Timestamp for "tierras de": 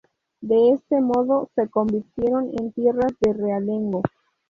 2.71-3.33